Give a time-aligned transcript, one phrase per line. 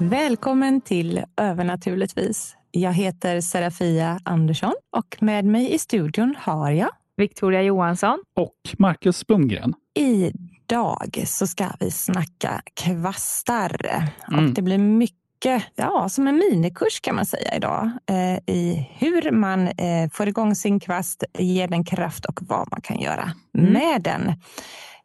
[0.00, 2.56] Välkommen till Övernaturligtvis.
[2.70, 8.18] Jag heter Serafia Andersson och med mig i studion har jag Victoria Johansson.
[8.36, 9.74] Och Marcus Blomgren.
[9.94, 14.02] Idag så ska vi snacka kvastar.
[14.32, 14.44] Mm.
[14.44, 17.90] Och det blir mycket, ja, som en minikurs kan man säga idag.
[18.10, 22.80] Eh, I hur man eh, får igång sin kvast, ger den kraft och vad man
[22.80, 23.72] kan göra Mm.
[23.72, 24.32] med den.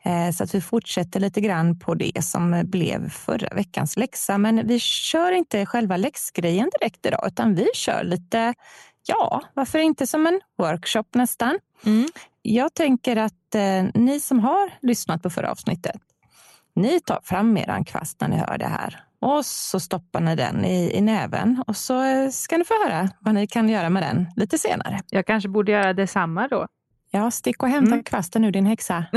[0.05, 4.37] Eh, Så att vi fortsätter lite grann på det som blev förra veckans läxa.
[4.37, 8.53] Men vi kör inte själva läxgrejen direkt idag, utan vi kör lite,
[9.07, 11.59] ja, varför inte som en workshop nästan.
[11.85, 12.07] Mm.
[12.41, 15.95] Jag tänker att eh, ni som har lyssnat på förra avsnittet,
[16.75, 19.03] ni tar fram er kvast när ni hör det här.
[19.21, 23.09] Och så stoppar ni den i, i näven och så eh, ska ni få höra
[23.19, 24.99] vad ni kan göra med den lite senare.
[25.09, 26.67] Jag kanske borde göra detsamma då.
[27.15, 28.03] Ja, stick och hämta Mm.
[28.03, 29.05] kvasten nu din häxa.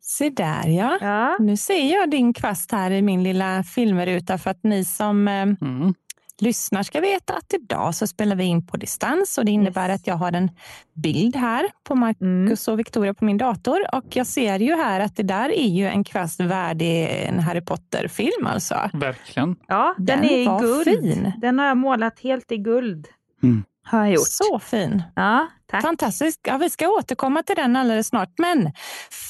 [0.00, 0.98] Se där ja.
[1.00, 1.36] Ja.
[1.40, 5.42] Nu ser jag din kvast här i min lilla filmruta för att ni som eh,
[5.42, 5.94] Mm.
[6.40, 10.00] lyssnar ska veta att idag så spelar vi in på distans och det innebär Yes.
[10.00, 10.50] att jag har en
[10.94, 12.72] bild här på Marcus Mm.
[12.74, 15.86] och Victoria på min dator och jag ser ju här att det där är ju
[15.86, 18.90] en kvast värdig en Harry Potter-film alltså.
[18.92, 19.56] Verkligen.
[19.68, 20.84] ja, den, Den är i guld.
[20.84, 21.32] fin.
[21.38, 23.06] Den har jag målat helt i guld.
[23.42, 23.64] Mm.
[23.84, 24.28] Har jag gjort.
[24.28, 25.02] Så fin.
[25.16, 25.82] Ja, tack.
[25.82, 26.40] Fantastiskt.
[26.42, 28.38] Ja, vi ska återkomma till den alldeles snart.
[28.38, 28.72] Men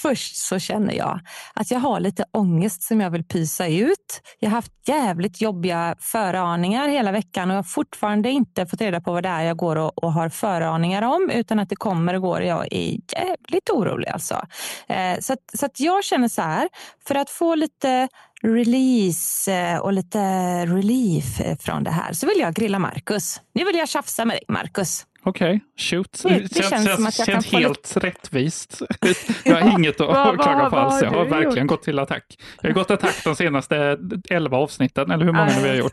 [0.02, 1.20] först så känner jag
[1.54, 4.22] att jag har lite ångest som jag vill pysa ut.
[4.38, 9.00] Jag har haft jävligt jobbiga föraningar hela veckan och jag har fortfarande inte fått reda
[9.00, 12.14] på vad det är jag går och, och har föraningar om utan att det kommer
[12.14, 12.42] och går.
[12.42, 14.46] Jag är jävligt orolig alltså.
[14.88, 16.68] Eh, så att, så att jag känner så här,
[17.06, 18.08] för att få lite
[18.42, 20.18] release eh, och lite
[20.66, 23.40] relief eh, från det här så vill jag grilla Marcus.
[23.54, 25.06] Nu vill jag tjafsa med dig Marcus.
[25.24, 26.22] Okej, shoot.
[26.22, 28.82] Det- det känns som att jag kan känns få lite- helt rättvist.
[29.44, 31.02] Jag har inget att vad- klaga på alls.
[31.02, 31.66] Jag har verkligen gjort?
[31.66, 32.38] gått till attack.
[32.62, 33.98] Jag har gått till attack de senaste
[34.30, 35.92] elva avsnitten, eller hur många nu vi har gjort.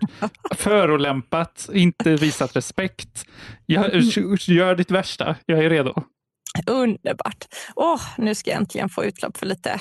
[0.55, 3.25] Förolämpat, inte visat respekt.
[3.65, 3.95] Jag,
[4.47, 6.03] gör ditt värsta, jag är redo.
[6.67, 7.45] Underbart.
[7.75, 9.79] Åh, nu ska jag äntligen få utlopp för lite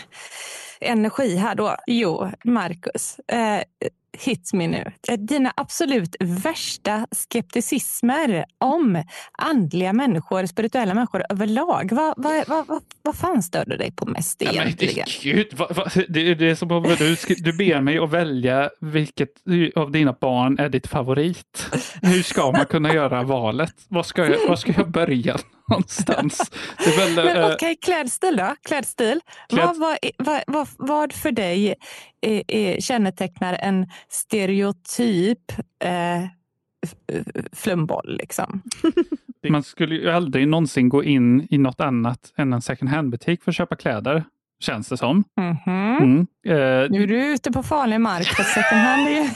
[0.80, 1.76] energi här då.
[1.86, 3.62] Jo, Marcus, eh,
[4.12, 4.92] hit me nu.
[5.08, 9.04] Eh, Dina absolut värsta skepticismer om
[9.38, 11.92] andliga människor, spirituella människor överlag.
[11.92, 15.06] Vad, vad, vad, vad, vad fan störde dig på mest Ja, egentligen?
[15.22, 19.30] Gud, vad, vad, det, det är som om du, du ber mig att välja vilket
[19.76, 21.66] av dina barn är ditt favorit.
[22.02, 23.74] Hur ska man kunna göra valet?
[23.88, 25.36] Var ska jag, var ska jag börja
[25.68, 26.50] någonstans?
[26.78, 28.54] Är väl, Men eh, okej, klädstil då?
[28.68, 29.20] Klädstil.
[29.48, 31.74] Kläd- Vad, vad, vad, vad, för dig
[32.26, 35.52] eh, eh, kännetecknar en stereotyp
[35.84, 36.24] eh,
[37.52, 38.16] flumboll?
[38.16, 38.62] Liksom?
[39.48, 43.50] Man skulle ju aldrig någonsin gå in i något annat än en second hand-butik för
[43.50, 44.24] att köpa kläder,
[44.60, 45.24] känns det som.
[45.40, 45.96] Mhm.
[45.98, 46.20] Mm.
[46.48, 46.54] Eh,
[46.90, 49.30] Nu är du ute på farlig mark för second hand är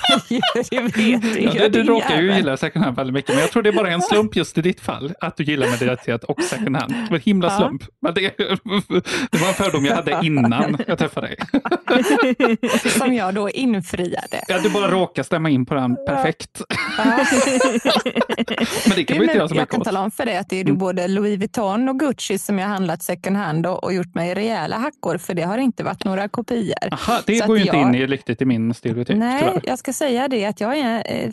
[0.71, 1.55] det vet.
[1.55, 3.73] Ja, ju, du, råkar ju gilla second hand väldigt mycket, men jag tror det är
[3.73, 6.93] bara en slump just i ditt fall, att du gillar medialitet och second hand.
[6.93, 7.83] Det var en himla slump.
[8.03, 8.37] Men Det,
[9.31, 11.37] det var en fördom jag hade innan jag träffade dig.
[12.99, 14.45] Som jag då infriade.
[14.49, 16.63] Ja, du bara råkar stämma in på den perfekt.
[18.87, 19.85] Men det kan Du, inte göra så jag mycket kan åt.
[19.85, 20.79] tala om för dig att det är Mm.
[20.79, 24.77] både Louis Vuitton och Gucci som jag handlat second hand och, och gjort mig rejäla
[24.79, 26.75] hackor för det har inte varit några kopior.
[26.93, 29.61] Aha, det Så går ju inte jag- in i riktigt i min stereotyp, Nej, tyvärr.
[29.65, 31.31] jag ska säga det att jag är eh,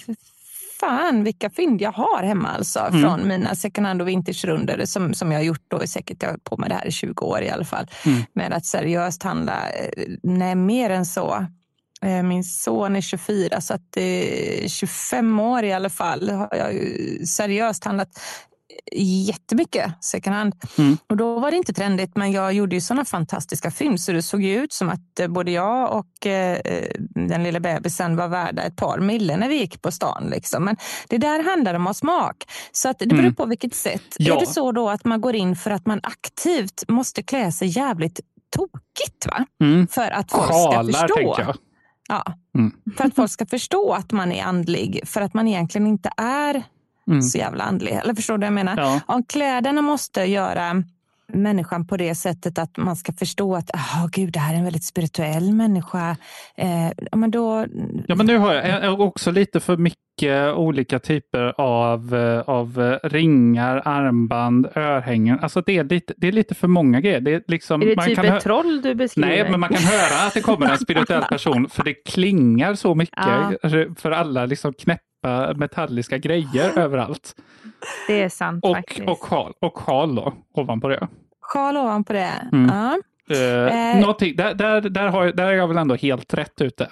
[0.79, 3.01] fan vilka fynd jag har hemma alltså Mm.
[3.01, 6.37] från mina second hand och vintage-runder som, som jag har gjort då säkert, jag har
[6.37, 7.87] på med det här i 20 år i alla fall.
[8.05, 8.21] Mm.
[8.33, 11.45] Med att seriöst handla, eh, nej mer än så.
[12.01, 16.73] Eh, Min son är 24 så att eh, 25 år i alla fall har jag
[17.27, 18.19] seriöst handlat
[19.27, 20.55] jättemycket second hand.
[20.77, 20.97] Mm.
[21.07, 24.21] Och då var det inte trendigt, men jag gjorde ju sådana fantastiska fynd så det
[24.21, 26.57] såg ju ut som att eh, både jag och eh,
[27.29, 30.29] den lilla bebisen var värda ett par mille när vi gick på stan.
[30.29, 30.63] Liksom.
[30.65, 30.77] Men
[31.07, 32.35] det där handlar om att ha smak.
[32.71, 33.35] Så att det beror Mm.
[33.35, 34.15] på vilket sätt.
[34.17, 34.35] Ja.
[34.35, 37.67] Är det så då att man går in för att man aktivt måste klä sig
[37.67, 38.19] jävligt
[38.55, 39.45] tokigt va?
[39.61, 39.87] Mm.
[39.87, 41.53] för att folk ska Sjalar, förstå?
[42.09, 42.23] Ja,
[42.55, 42.71] Mm.
[42.97, 46.63] för att folk ska förstå att man är andlig, för att man egentligen inte är
[47.09, 47.21] Mm.
[47.21, 47.91] så jävla andlig.
[47.91, 48.77] Eller förstår du vad jag menar?
[48.77, 49.01] Ja.
[49.05, 50.83] Om kläderna måste göra
[51.33, 54.63] människan på det sättet att man ska förstå att oh, gud, det här är en
[54.63, 56.17] väldigt spirituell människa.
[56.57, 57.65] Eh, men då,
[58.07, 62.39] Ja, men nu har jag jag har också lite för mycket olika typer av, eh,
[62.39, 65.39] av eh, ringar, armband, örhängen.
[65.41, 67.21] Alltså det är lite, det är lite för många grejer.
[67.21, 69.29] Det är, liksom, Är det man typ kan ett troll du beskriver?
[69.29, 72.95] Nej, men man kan höra att det kommer en spirituell person för det klingar så
[72.95, 73.51] mycket Ja.
[73.97, 74.73] för alla liksom
[75.21, 77.35] knäppa metalliska grejer överallt.
[78.07, 79.09] Det är sant Och, faktiskt.
[79.09, 81.07] och, sjal, och sjal då, ovanpå det.
[81.41, 82.31] sjal ovanpå det.
[82.51, 82.69] Mm.
[82.69, 82.95] Eh,
[83.31, 83.99] Eh.
[83.99, 86.89] någonting, där, där, där, har jag, där är jag väl ändå helt rätt ute.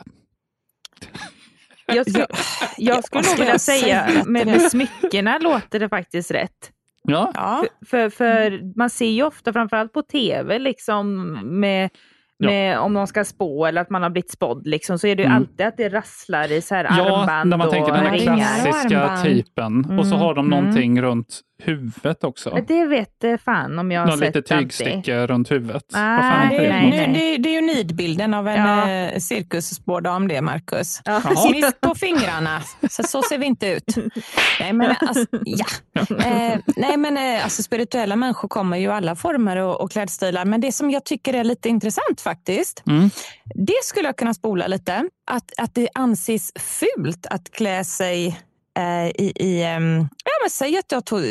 [1.86, 2.28] Jag, skulle,
[2.78, 6.72] jag skulle nog vilja jag säga, med, smyckena låter det faktiskt rätt.
[7.04, 7.66] Ja, Ja.
[7.88, 11.90] För, för man ser ju ofta, framförallt på tv, liksom med,
[12.38, 12.50] Ja.
[12.50, 15.24] med, om någon ska spå eller att man har blivit spådd, liksom, så är det
[15.24, 15.38] ju Mm.
[15.38, 18.18] alltid att det rasslar i så här ja armband när man och tänker den här
[18.18, 19.24] klassiska Armband.
[19.24, 20.00] typen.
[20.00, 20.60] Och så Mm, har de mm.
[20.60, 22.64] någonting runt huvudet också.
[22.68, 24.70] Det vet eh, fan om jag har Någon sett lite alltid.
[24.70, 25.84] tygstycke runt huvudet.
[25.94, 26.90] Nej, Vad fan Det heter är, det?
[26.90, 27.32] nej, nej.
[27.32, 28.90] det, det är ju nidbilden av en Ja.
[28.92, 29.20] ja.
[29.20, 31.02] cirkusspårdam det, Marcus.
[31.06, 31.22] Ja.
[31.82, 32.62] På fingrarna.
[32.90, 33.84] Så, så ser vi inte ut.
[34.60, 35.66] Nej, men, alltså, ja.
[36.26, 40.46] eh, nej, men eh, alltså, spirituella människor kommer ju i alla former och, och klädstilar.
[40.46, 43.10] Men det som jag tycker är lite intressant faktiskt, Mm.
[43.56, 45.04] det skulle jag kunna spola lite.
[45.32, 48.28] Att, att det anses fult att klä sig
[48.78, 49.34] eh, i...
[49.40, 51.22] i ja, men säg att jag tog...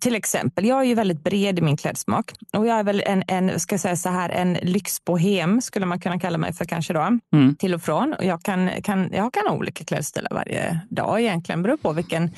[0.00, 2.32] Till exempel, jag är ju väldigt bred i min klädsmak.
[2.52, 6.20] Och jag är väl en, en, ska säga så här, en lyxbohem, skulle man kunna
[6.20, 7.18] kalla mig för kanske då.
[7.32, 7.56] Mm.
[7.58, 8.14] Till och från.
[8.14, 11.62] Och jag, kan, kan, jag kan ha olika klädstilar varje dag egentligen.
[11.62, 12.30] Beror på vilken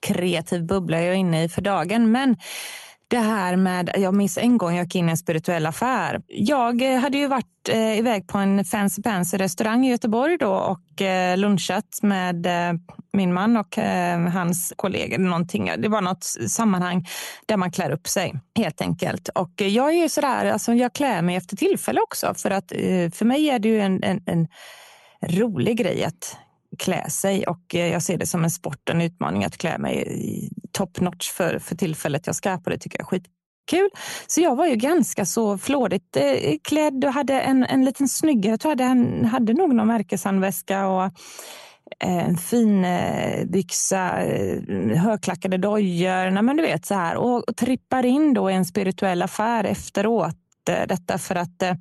[0.00, 2.12] kreativ bubbla jag är inne i för dagen.
[2.12, 2.36] Men
[3.10, 6.22] det här med, jag minns en gång jag gick in i en spirituell affär.
[6.28, 10.52] Jag eh, hade ju varit eh, iväg på en fancy pansy restaurang i Göteborg då
[10.52, 12.78] och eh, lunchat med eh,
[13.12, 15.18] min man och eh, hans kollegor.
[15.18, 15.70] Någonting.
[15.78, 17.06] Det var något sammanhang
[17.46, 19.28] där man klär upp sig helt enkelt.
[19.28, 22.72] Och eh, jag är ju sådär, alltså jag klär mig efter tillfälle också för att
[22.72, 24.48] eh, för mig är det ju en, en, en
[25.22, 26.36] rolig grej att
[26.78, 29.96] klä sig och eh, jag ser det som en sport, en utmaning att klä mig
[30.08, 32.70] i top notch för, för tillfället jag ska på.
[32.70, 33.90] Det tycker jag är skitkul.
[34.26, 38.52] Så jag var ju ganska så flådigt eh, klädd och hade en, en liten snyggare,
[38.52, 41.04] jag tror jag hade, hade nog någon märkeshandväska och
[42.04, 44.10] eh, en fin eh, byxa,
[44.96, 47.16] högklackade dojor, nej men du vet så här.
[47.16, 50.36] Och, och trippar in då i en spirituell affär efteråt.
[50.86, 51.74] Detta för att eh,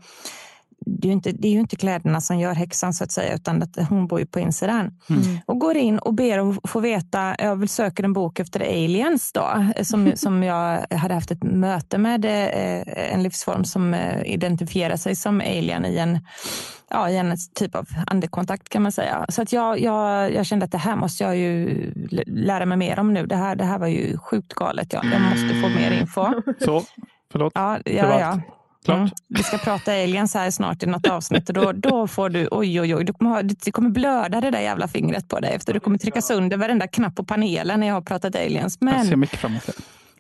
[0.98, 3.64] det är, ju inte, det är inte kläderna som gör häxan så att säga, utan
[3.64, 4.92] att hon bor ju på insidan.
[5.10, 5.38] Mm.
[5.46, 9.32] Och går in och ber att få veta, jag vill söka en bok efter aliens
[9.32, 14.34] då, eh, som, som jag hade haft ett möte med eh, en livsform som eh,
[14.34, 16.20] identifierar sig som alien i en,
[16.90, 19.26] ja, i en typ av andekontakt kan man säga.
[19.30, 21.86] Så att jag, jag, jag kände att det här måste jag ju
[22.26, 23.26] lära mig mer om nu.
[23.26, 24.94] Det här, det här var ju sjukt galet.
[24.94, 26.26] Jag, jag måste få mer info.
[26.60, 26.84] Så,
[27.32, 27.52] förlåt.
[27.56, 28.42] Ja, ja, ja.
[28.88, 29.10] Mm.
[29.28, 32.82] Vi ska prata aliens här snart i något avsnitt och då, då får du, oj
[32.82, 35.80] oj oj, du kommer, det kommer blöda det där jävla fingret på dig efter du
[35.80, 38.78] kommer trycka sönder varenda knapp på panelen när jag har pratat aliens.
[38.82, 39.74] Jag ser Men mycket fram emot det.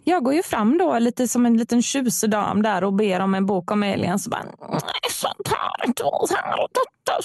[0.04, 3.36] jag går ju fram då lite som en liten tjusig dam där och ber om
[3.36, 4.26] en bok om aliens.
[4.26, 4.44] Och bara,
[5.10, 5.70] sånt här
[6.44, 7.20] här och detta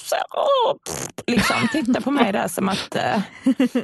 [1.26, 3.23] Liksom titta på mig där som att eh,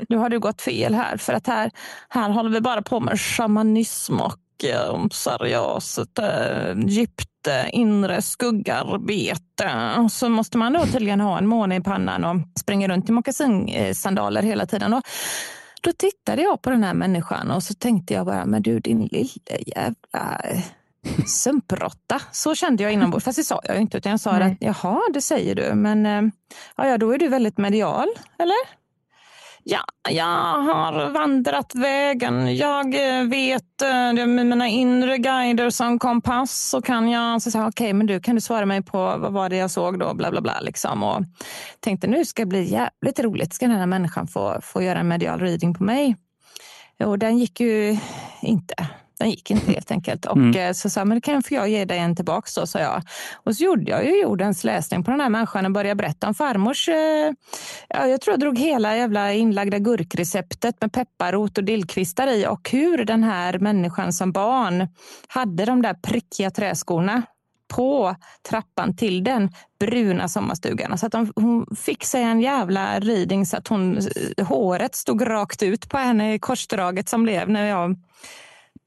[0.09, 1.17] nu har du gått fel här.
[1.17, 1.71] För att här,
[2.09, 9.71] här håller vi bara på med shamanism och eh, seriöst eh, djupt eh, inre skuggarbete.
[10.11, 14.43] Så måste man då tydligen ha en måne i pannan och springa runt i mockasinsandaler
[14.43, 14.95] hela tiden.
[14.95, 15.03] Och
[15.81, 19.09] då tittade jag på den här människan och så tänkte jag bara, men du din
[19.13, 20.41] lilla jävla
[21.27, 22.21] sumpråtta.
[22.33, 23.25] Så kände jag inombords.
[23.25, 24.53] Fast det sa jag ju inte, utan jag sa Nej.
[24.53, 25.75] att jaha, det säger du.
[25.75, 26.23] Men eh,
[26.77, 28.80] ja, ja, då är du väldigt medial, eller?
[29.65, 32.57] Ja, jag har vandrat vägen.
[32.57, 36.69] Jag eh, vet eh, med mina inre guider som kompass.
[36.71, 39.49] Så kan jag så säga, okej, men du kan du svara mig på vad var
[39.49, 40.15] det jag såg då?
[40.15, 40.61] Bla, bla, bla.
[40.61, 41.03] Liksom.
[41.03, 41.23] Och
[41.81, 43.55] tänkte nu ska det bli jävligt roligt.
[43.55, 46.17] Ska den här människan få, få göra en medial reading på mig?
[47.05, 47.97] Och den gick ju
[48.43, 48.75] inte.
[49.21, 50.27] Den gick inte helt enkelt.
[50.27, 50.57] Och Mm.
[50.57, 53.03] eh, så sa jag, men kan får jag ge dig en tillbaks då, sa jag.
[53.45, 56.35] Och så gjorde jag ju jordens läsning på den här människan och började berätta om
[56.35, 57.33] farmors, eh,
[57.89, 62.71] ja, jag tror jag drog hela jävla inlagda gurkreceptet med pepparrot och dillkvistar i och
[62.71, 64.89] hur den här människan som barn
[65.29, 67.23] hade de där prickiga träskorna
[67.75, 68.17] på
[68.51, 69.51] trappan till den
[69.81, 70.99] bruna sommarstugan.
[70.99, 73.99] Så att de, hon fick sig en jävla riding så att hon,
[74.43, 77.97] håret stod rakt ut på henne i korsdraget som blev när jag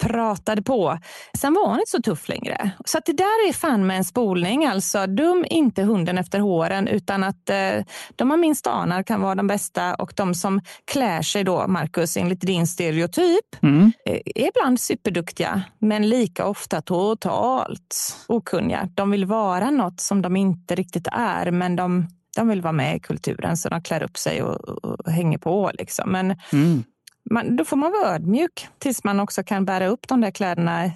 [0.03, 0.97] pratade på.
[1.37, 2.71] Sen var hon inte så tuff längre.
[2.85, 4.65] Så att det där är fan med en spolning.
[4.65, 7.83] Alltså, dum inte hunden efter håren utan att eh,
[8.15, 12.17] de man minst anar kan vara de bästa och de som klär sig då, Marcus,
[12.17, 13.91] enligt din stereotyp, Mm.
[14.05, 18.89] eh, är ibland superduktiga men lika ofta totalt okunniga.
[18.95, 22.07] De vill vara något som de inte riktigt är men de,
[22.37, 25.71] de vill vara med i kulturen så de klär upp sig och, och hänger på.
[25.73, 26.11] Liksom.
[26.11, 26.83] Men Mm.
[27.31, 30.91] Man, då får man vara ödmjuk tills man också kan bära upp de där kläderna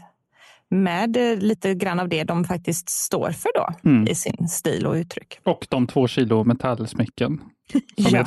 [0.70, 4.08] med eh, lite grann av det de faktiskt står för då Mm.
[4.08, 5.40] i sin stil och uttryck.
[5.44, 7.42] Och de två kilo metallsmycken
[7.72, 7.82] som
[8.14, 8.26] Ja.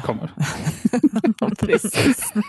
[1.59, 2.33] Precis.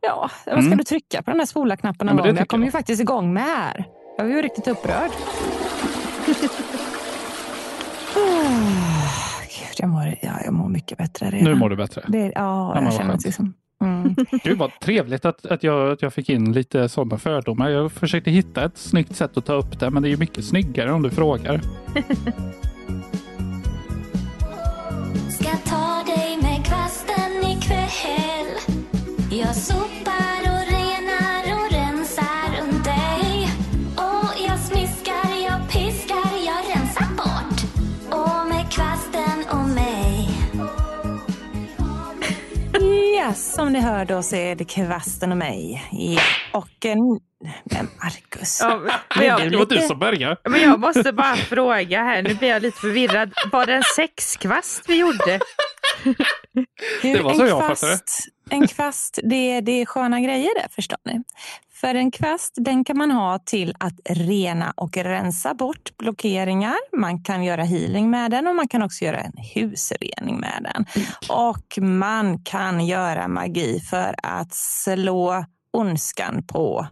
[0.00, 0.78] ja, vad ska Mm.
[0.78, 2.36] du trycka på den här spola-knappen Ja, någon det gång?
[2.36, 3.84] Jag tycker kom ju faktiskt igång med här.
[4.18, 5.10] Jag var ju riktigt upprörd.
[9.76, 11.44] Gud, jag, mår, ja, jag mår mycket bättre redan.
[11.44, 12.02] Nu mår du bättre.
[12.08, 13.54] det, Ja, Ja, jag känner mig som...
[13.84, 14.14] Mm.
[14.44, 17.68] Gud vad trevligt att, att, jag, att jag fick in lite sådana fördomar.
[17.68, 20.44] Jag försökte hitta ett snyggt sätt att ta upp det, men det är ju mycket
[20.44, 21.60] snyggare om du frågar.
[25.30, 28.76] Ska ta dig med kvasten ikväll
[29.30, 30.45] Jag sopar
[43.26, 45.84] Ja, som ni hör då så är det kvasten och mig.
[45.92, 46.20] Ja.
[46.52, 46.98] Och en...
[47.64, 48.58] Men Marcus.
[48.60, 50.36] Ja, men, du jag, Det var du som började.
[50.44, 53.32] men jag måste bara fråga här, nu blir jag lite förvirrad.
[53.52, 55.40] Var det en sexkvast vi gjorde?
[56.52, 56.64] Du,
[57.02, 58.00] Det var en så jag kvast, fattade
[58.50, 61.22] En kvast, det, det är sköna grejer det förstår ni.
[61.80, 66.76] För en kvast den kan man ha till att rena och rensa bort blockeringar.
[66.96, 70.86] Man kan göra healing med den och man kan också göra en husrening med den.
[71.28, 76.86] Och man kan göra magi för att slå ondskan på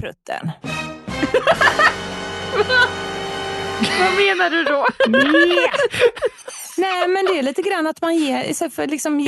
[0.00, 0.50] prutten.
[4.00, 4.86] Vad menar du då?
[5.18, 5.76] Yeah.
[6.76, 9.20] Nej, men det är lite grann att man ger, för liksom,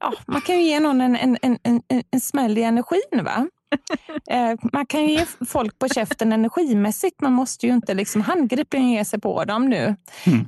[0.00, 3.24] ja, man kan ju ge någon en, en, en, en, en smäll i energin.
[3.24, 3.46] Va?
[4.30, 7.20] Eh, man kan ju ge folk på käften energimässigt.
[7.20, 9.96] Man måste ju inte liksom handgripligen ge sig på dem nu.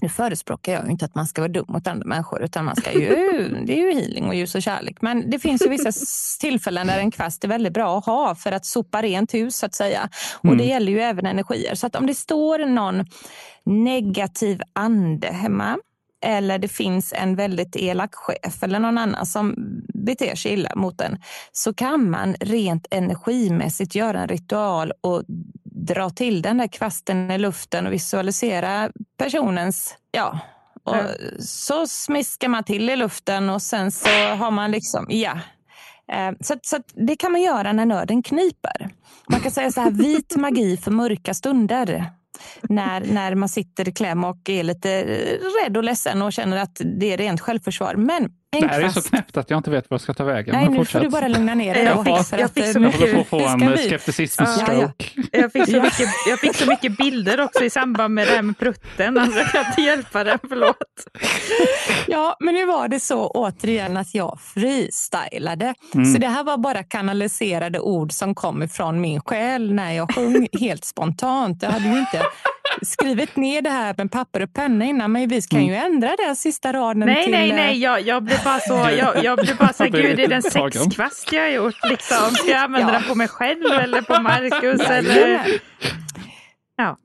[0.01, 2.77] Nu förespråkar jag ju inte att man ska vara dum mot andra människor, utan man
[2.77, 3.09] ska ju,
[3.67, 5.03] det är ju healing och ljus och kärlek.
[5.03, 5.93] Men det finns ju vissa
[6.41, 9.67] tillfällen där en kvast är väldigt bra att ha för att sopa rent hus, så
[9.67, 10.09] att säga.
[10.37, 11.75] Och det gäller ju även energier.
[11.75, 13.05] Så att om det står någon
[13.65, 15.79] negativ ande hemma,
[16.23, 19.55] eller det finns en väldigt elak chef eller någon annan som
[19.95, 21.19] beter sig illa mot en,
[21.53, 25.23] så kan man rent energimässigt göra en ritual och
[25.65, 30.39] dra till den där kvasten i luften och visualisera personens, ja,
[30.85, 31.03] och Ja.
[31.41, 35.39] så smiskar man till i luften och sen så har man liksom, ja.
[36.13, 38.91] Eh, Så, så det kan man göra när nöden kniper.
[39.29, 42.07] Man kan säga så här, vit magi för mörka stunder.
[42.69, 45.05] När, när man sitter i kläm och är lite
[45.65, 47.95] rädd och ledsen och känner att det är rent självförsvar.
[47.95, 48.23] Men
[48.57, 50.55] en Det här är så knäppt att jag inte vet vad jag ska ta vägen.
[50.55, 51.03] Nej, nu får fortsätt.
[51.03, 51.85] du bara lugna ner dig.
[51.85, 55.05] Jag fick- för jag att, fick eh, så Jag får mycket- få en skepticism-stroke.
[55.15, 58.33] Ja, Jag fick, så mycket, jag fick så mycket bilder också i samband med det
[58.35, 59.19] här med prutten.
[59.19, 60.77] Alltså, jag kan inte hjälpa det, förlåt.
[62.07, 65.75] Ja, men nu var det så återigen att jag freestylade.
[65.95, 66.13] Mm.
[66.13, 70.49] Så det här var bara kanaliserade ord som kom ifrån min själ när jag sjöng
[70.61, 71.63] helt spontant.
[71.63, 72.23] Jag hade ju inte
[72.83, 75.43] skrivit ner det här med papper och penna innan, men vi Mm.
[75.51, 77.33] kan ju ändra den sista raden Nej, till...
[77.33, 80.21] nej, eh, nej, jag, jag blev bara så, jag, jag blev bara så här, gud,
[80.21, 81.75] är det en sexkvast jag har gjort?
[81.91, 82.31] Liksom.
[82.35, 82.99] Ska jag använda Ja.
[82.99, 84.81] den på mig själv eller på Marcus?
[84.91, 85.17] eller?
[85.17, 85.47] Jajamän.
[86.77, 86.97] Ja,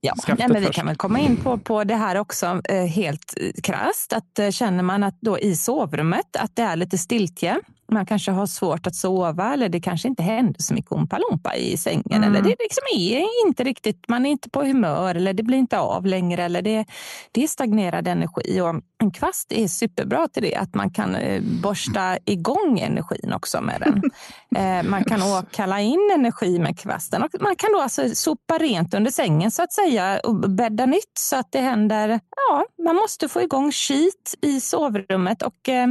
[0.00, 2.84] Ja, skaftet nej, men vi kan väl komma in på, på det här också eh,
[2.84, 4.12] helt eh, krasst.
[4.12, 7.60] Att, eh, känner man att då i sovrummet att det är lite stiltje,
[7.92, 11.76] man kanske har svårt att sova eller det kanske inte händer så mycket ompalompa i
[11.76, 12.02] sängen.
[12.12, 12.22] Mm.
[12.22, 15.78] Eller det liksom är inte riktigt, man är inte på humör eller det blir inte
[15.78, 16.44] av längre.
[16.44, 16.84] Eller det,
[17.32, 18.60] det är stagnerad energi.
[18.60, 23.60] Och en kvast är superbra till det, att man kan eh, borsta igång energin också
[23.60, 24.02] med den.
[24.56, 27.22] Eh, man kan åkalla in energi med kvasten.
[27.22, 31.18] Och man kan då alltså sopa rent under sängen så att säga och bädda nytt
[31.18, 32.20] så att det händer.
[32.36, 35.86] Ja, man måste få igång skit i sovrummet och eh,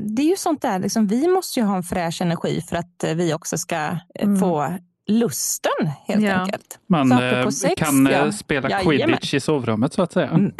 [0.00, 3.04] det är ju sånt där, liksom, vi måste ju ha en fräsch energi för att
[3.04, 4.40] eh, vi också ska eh, Mm.
[4.40, 6.32] få lusten helt Ja.
[6.34, 6.78] enkelt.
[6.88, 8.32] Man eh, sex, kan eh, ja.
[8.32, 9.06] spela Jajamän.
[9.06, 10.28] quidditch i sovrummet så att säga.
[10.28, 10.52] Mm.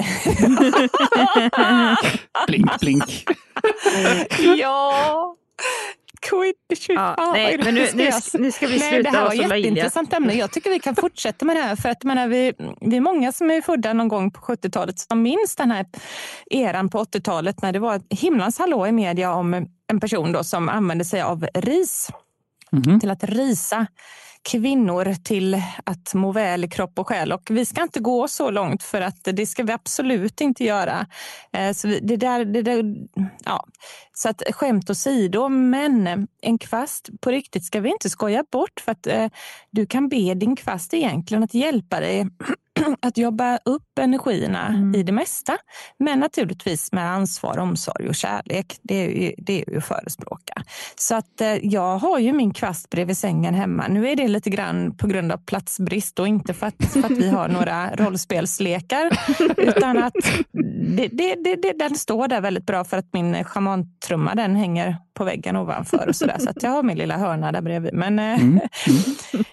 [2.47, 3.25] blink, blink.
[4.59, 5.37] ja,
[6.29, 6.89] quidditch.
[6.89, 8.11] Ja, fan, nej, men nu, ska nu,
[8.45, 9.57] nu ska vi Nej, sluta det här var löjliga.
[9.59, 10.35] jätteintressant ämne.
[10.35, 11.77] Jag tycker vi kan fortsätta med det här.
[11.77, 15.23] För att, menar, vi, vi är många som är födda någon gång på 70-talet som
[15.23, 15.87] minns den här
[16.51, 20.45] eran på 80-talet när det var ett himlans hallå i media om en person då
[20.45, 22.11] som använde sig av ris
[22.73, 23.01] Mhm.
[23.01, 23.87] till att risa
[24.43, 27.33] kvinnor till att må väl i kropp och själ.
[27.33, 31.07] Och vi ska inte gå så långt för att det ska vi absolut inte göra.
[31.53, 32.85] Eh, så det där, det där,
[33.45, 33.67] ja.
[34.13, 38.81] Så att skämt åsido, men eh, en kvast på riktigt ska vi inte skoja bort
[38.85, 39.27] för att eh,
[39.71, 42.27] du kan be din kvast egentligen att hjälpa dig
[43.03, 44.95] att jobba upp energierna Mm.
[44.95, 45.57] i det mesta.
[45.99, 48.79] Men naturligtvis med ansvar, omsorg och kärlek.
[48.83, 50.63] Det är ju, det är ju att förespråka.
[50.97, 53.89] Så att eh, jag har ju min kvast bredvid sängen hemma.
[53.89, 57.11] Nu är det lite grann på grund av platsbrist och inte för att, för att
[57.11, 59.11] vi har några rollspelslekar.
[59.57, 60.15] Utan att
[60.91, 65.25] det, det, det, den står där väldigt bra för att min schamantrumma den hänger på
[65.25, 66.37] väggen ovanför och sådär.
[66.39, 67.95] Så att jag har min lilla hörna där bredvid.
[67.95, 68.39] Men eh,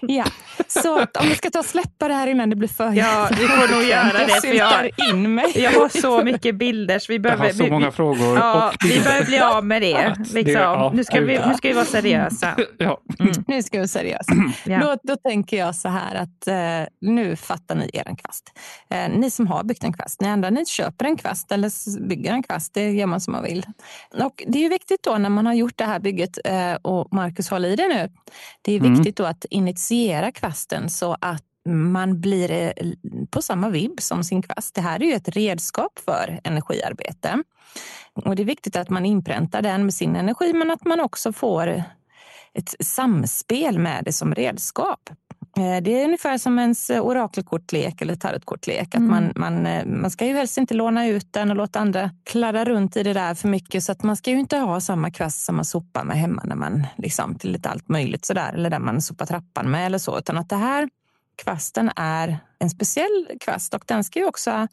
[0.00, 0.24] ja,
[0.68, 3.17] så att om vi ska ta och släppa det här innan det blir för Ja,
[3.30, 4.26] vi får nog göra det.
[4.28, 5.52] Jag För jag, in mig.
[5.54, 7.44] jag har så mycket bilder så vi Jag behöver...
[7.44, 8.36] har så vi- många frågor.
[8.38, 9.92] Ja, och vi behöver bli av med det.
[10.18, 10.52] det- Liksom.
[10.52, 12.56] ja, nu, ska vi, nu ska vi vara seriösa.
[12.78, 13.00] Ja.
[13.46, 14.32] Nu ska vi vara seriösa.
[14.66, 14.78] Ja.
[14.80, 18.52] Då, då tänker jag så här att eh, nu fattar ni er en kvast.
[18.90, 22.32] Eh, ni som har byggt en kvast, ni andra ni köper en kvast eller bygger
[22.32, 22.74] en kvast.
[22.74, 23.66] Det gör man som man vill.
[24.22, 27.12] Och det är ju viktigt då när man har gjort det här bygget eh, och
[27.14, 28.08] Marcus håller i det nu.
[28.62, 28.94] Det är Mm.
[28.94, 32.70] viktigt då att initiera kvasten så att man blir eh,
[33.30, 34.74] på samma vibb som sin kvast.
[34.74, 37.42] Det här är ju ett redskap för energiarbete.
[38.14, 41.32] Och det är viktigt att man inpräntar den med sin energi men att man också
[41.32, 41.82] får
[42.54, 45.10] ett samspel med det som redskap.
[45.56, 48.88] Eh, Det är ungefär som ens orakelkortlek eller tarotkortlek.
[48.88, 49.10] Att Mm.
[49.10, 52.64] man, man, eh, man ska ju helst inte låna ut den och låta andra kladda
[52.64, 53.84] runt i det där för mycket.
[53.84, 56.56] Så att man ska ju inte ha samma kvast som man sopar med hemma när
[56.56, 58.52] man liksom till lite allt möjligt sådär.
[58.54, 60.18] Eller där man sopar trappan med eller så.
[60.18, 60.88] Utan att det här
[61.42, 64.68] kvasten är en speciell kvast och den ska ju också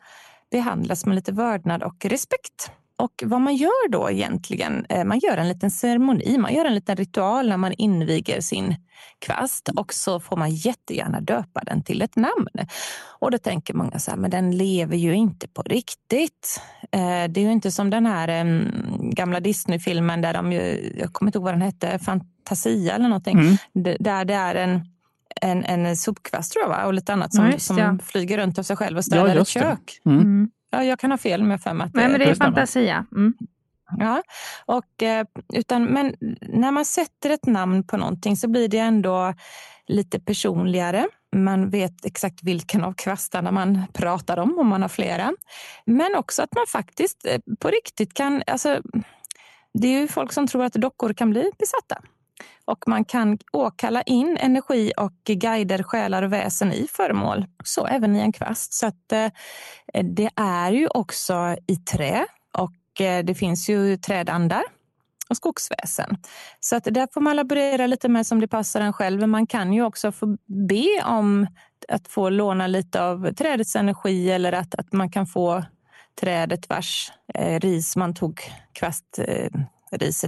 [0.51, 2.71] behandlas med lite vördnad och respekt.
[2.97, 6.75] Och vad man gör då egentligen, eh, man gör en liten ceremoni, man gör en
[6.75, 8.75] liten ritual när man inviger sin
[9.19, 12.47] kvast och så får man jättegärna döpa den till ett namn.
[13.19, 16.61] Och då tänker många så här, men den lever ju inte på riktigt.
[16.91, 21.13] Eh, Det är ju inte som den här em, gamla Disney-filmen där de ju, jag
[21.13, 23.57] kommer inte ihåg vad den hette, Fantasia eller någonting, Mm.
[23.99, 24.94] Där det är en
[25.41, 26.85] en, en sopkvast tror jag va?
[26.85, 27.97] och lite annat Ja, som, just som ja.
[28.03, 29.59] flyger runt av sig själv och städar ett just det.
[29.59, 29.99] kök.
[30.05, 30.19] Mm.
[30.19, 30.49] Mm.
[30.71, 33.05] Ja, jag kan ha fel med för mig att Nej, men det är fantasia.
[33.11, 33.33] Mm.
[33.99, 34.23] Ja,
[34.65, 39.33] och, eh, utan, men när man sätter ett namn på någonting så blir det ändå
[39.87, 41.07] lite personligare.
[41.35, 45.33] Man vet exakt vilken av kvastarna man pratar om, om man har flera.
[45.85, 48.43] Men också att man faktiskt eh, på riktigt kan...
[48.47, 48.81] Alltså,
[49.73, 52.01] det är ju folk som tror att dockor kan bli besatta.
[52.65, 57.45] Och man kan åkalla in energi och guider, själar och väsen i föremål.
[57.63, 58.73] Så även i en kvast.
[58.73, 59.31] Så att eh,
[60.03, 62.25] det är ju också i trä
[62.57, 64.63] och eh, det finns ju trädandar
[65.29, 66.17] och skogsväsen.
[66.59, 69.19] Så att där får man laborera lite med som det passar en själv.
[69.19, 71.47] Men man kan ju också få be om
[71.87, 75.63] att få låna lite av trädets energi eller att, att man kan få
[76.21, 78.41] trädet vars eh, ris man tog
[78.73, 79.49] kvast eh,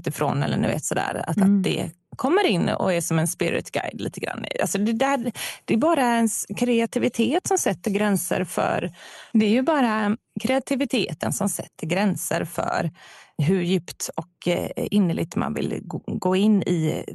[0.08, 1.24] ifrån eller ni vet sådär.
[1.28, 1.58] Att, Mm.
[1.58, 4.46] att det kommer in och är som en spirit guide lite grann.
[4.62, 5.32] Alltså det, där,
[5.66, 8.92] det är bara ens kreativitet som sätter gränser för...
[9.34, 12.92] Det är ju bara kreativiteten som sätter gränser för
[13.38, 17.06] hur djupt och eh, innerligt man vill gå- in i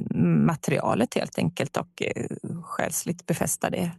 [0.45, 2.27] materialet helt enkelt och eh,
[2.63, 3.91] själsligt befästa det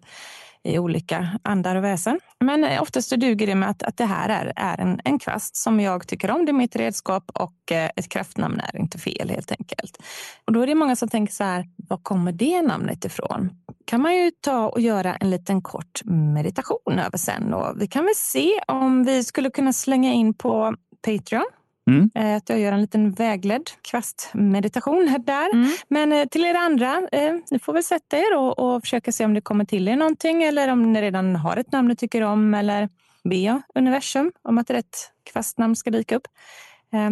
[0.64, 2.20] i olika andar och väsen.
[2.40, 5.18] Men eh, oftast så duger det med att, att det här är, är en, en
[5.18, 6.44] kvast som jag tycker om.
[6.44, 9.98] Det är mitt redskap och eh, ett kraftnamn är inte fel helt enkelt.
[10.44, 13.50] Och då är det många som tänker så här, var kommer det namnet ifrån?
[13.84, 17.54] kan man ju ta och göra en liten kort meditation över sen.
[17.54, 21.46] Och vi kan väl se om vi skulle kunna slänga in på Patreon.
[21.90, 22.10] Mm.
[22.14, 25.54] Eh, Att jag gör en liten vägledd kvastmeditation här där.
[25.54, 25.70] Mm.
[25.88, 29.24] Men eh, till er andra, eh, ni får väl sätta er och, och försöka se
[29.24, 32.22] om det kommer till er någonting eller om ni redan har ett namn ni tycker
[32.22, 32.88] om eller
[33.24, 36.26] be universum om att rätt kvastnamn ska dyka upp.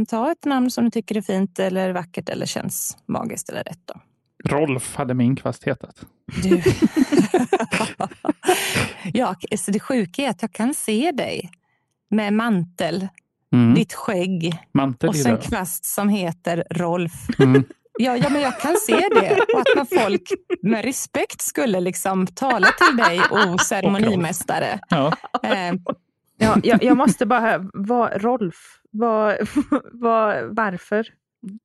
[0.08, 3.80] Ta ett namn som ni tycker är fint eller vackert eller känns magiskt eller rätt.
[3.84, 4.00] Då.
[4.44, 6.06] Rolf hade min kvast hetat.
[6.42, 6.62] Du.
[9.12, 11.50] ja, så det sjuka är att jag kan se dig
[12.10, 13.08] med mantel
[13.52, 13.74] Mm.
[13.74, 15.48] ditt skägg Mantel och det.
[15.48, 17.12] kvast som heter Rolf.
[17.38, 17.64] Mm.
[17.98, 19.32] Ja, ja, men jag kan se det.
[19.54, 20.22] Och att när folk
[20.62, 24.80] med respekt skulle liksom tala till dig, o ceremonimästare.
[24.88, 25.12] Ja.
[25.42, 25.74] Eh,
[26.38, 28.54] Ja, jag, jag måste bara höra, vad, Rolf,
[28.90, 29.36] vad,
[29.92, 31.06] vad, varför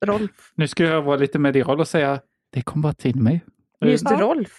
[0.05, 0.51] Rolf?
[0.55, 2.19] Nu ska jag vara lite medial och säga
[2.53, 3.41] det kom bara till mig.
[3.85, 4.17] Just Ja.
[4.21, 4.49] Rolf.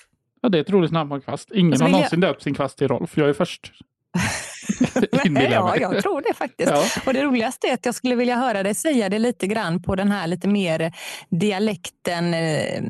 [0.41, 1.51] Ja, det är ett roligt namn på en kvast.
[1.53, 3.17] Ingen Och har vill jag- någonsin döpt sin kvast till Rolf.
[3.19, 3.73] Jag är först.
[5.51, 6.71] Ja, jag tror det faktiskt.
[6.71, 6.85] Ja.
[7.07, 9.97] Och det roligaste är att jag skulle vilja höra dig säga det lite grann på
[9.97, 10.93] den här lite mer
[11.31, 12.83] dialekten eh,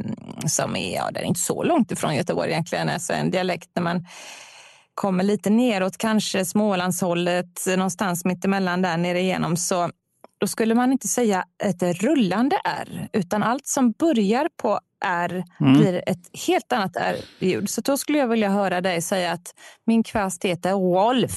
[0.46, 2.88] som är, ja, den är inte så långt ifrån Göteborg egentligen.
[2.88, 4.06] Alltså en dialekt när man
[4.94, 9.56] kommer lite neråt, kanske Smålandshållet, någonstans mittemellan där nere igenom.
[9.56, 9.90] Så
[10.40, 15.72] då skulle man inte säga ett rullande R, utan allt som börjar på R Mm.
[15.72, 17.70] blir ett helt annat R-ljud.
[17.70, 19.54] Så då skulle jag vilja höra dig säga att
[19.86, 21.32] min kvast heter Rolf.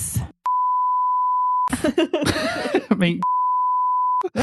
[2.98, 3.22] Min...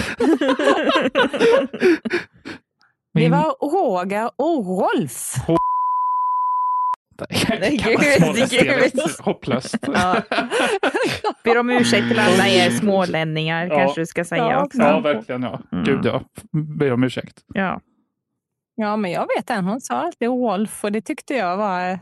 [3.14, 3.30] Det Min...
[3.30, 5.34] var Roger och Rolf.
[7.60, 9.02] Nej, Kallas gud, gud.
[9.20, 9.76] Hopplöst.
[9.86, 10.22] Ja.
[11.44, 13.76] Ber om ursäkt till alla er smålänningar, Ja.
[13.78, 14.78] kanske du ska säga Ja, också.
[14.78, 15.42] Ja, verkligen.
[15.42, 15.60] Ja.
[15.72, 15.84] Mm.
[15.84, 16.22] Gud, ja.
[16.78, 17.38] Ber om ursäkt.
[17.54, 17.80] Ja.
[18.80, 19.64] Ja, men jag vet en.
[19.64, 21.98] Hon sa alltid Rolf och det tyckte jag var...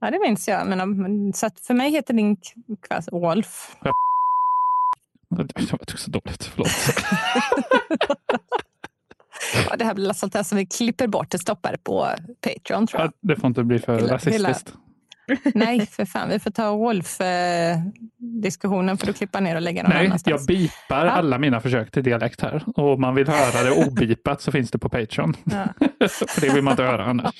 [0.00, 0.66] Ja, det minns jag.
[0.66, 2.36] Men, så för mig heter din
[2.88, 3.76] kvast Rolf.
[5.28, 6.44] Det var så dåligt.
[6.44, 6.68] Förlåt.
[9.70, 12.08] Ja, det här blir sånt där som vi klipper bort och stoppar på
[12.40, 13.08] Patreon tror jag.
[13.08, 14.74] Ja, Det får inte bli för rasistiskt.
[15.54, 16.28] Nej, för fan.
[16.28, 20.46] Vi får ta Rolf-diskussionen för att klippa ner och lägga någon Nej, jag annanstans.
[20.46, 21.12] bipar Ja.
[21.12, 22.64] alla mina försök till dialekt här.
[22.76, 25.36] Och om man vill höra det obipat så finns det på Patreon.
[25.44, 25.64] Ja.
[26.08, 27.34] för det vill man inte höra annars.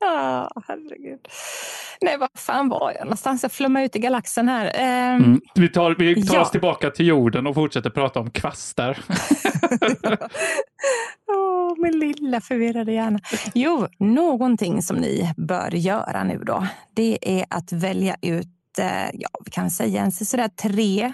[0.00, 1.20] Ja, herregud.
[2.02, 3.42] Nej, vad fan var jag någonstans?
[3.42, 4.72] Jag flummar ut i galaxen här.
[4.74, 5.40] Ehm, Mm.
[5.54, 6.40] Vi tar, vi tar Ja.
[6.42, 8.98] oss tillbaka till jorden och fortsätter prata om kvastar.
[11.82, 13.20] Min lilla förvirrade hjärna.
[13.54, 19.28] Jo, någonting som ni bör göra nu då, det är att välja ut, eh, ja,
[19.44, 21.12] vi kan säga en sådär tre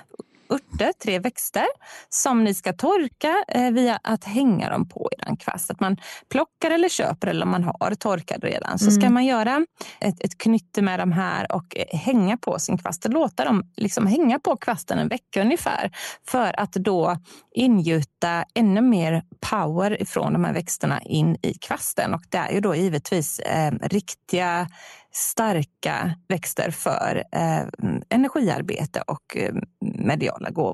[0.77, 1.67] örter, tre växter
[2.09, 5.71] som ni ska torka eh, via att hänga dem på er kvast.
[5.71, 5.97] Att man
[6.31, 8.79] plockar eller köper eller om man har torkad redan.
[8.79, 9.67] Så ska man göra
[10.01, 13.73] ett, ett knytte med de här och eh, hänga på sin kvast och låta dem
[13.77, 15.91] liksom hänga på kvasten en vecka ungefär
[16.29, 17.17] för att då
[17.55, 22.15] ingjuta ännu mer power från de här växterna in i kvasten.
[22.15, 24.69] Och det är ju då givetvis eh, riktiga
[25.17, 27.62] starka växter för eh,
[28.09, 30.65] energiarbete och eh, mediala gåvor.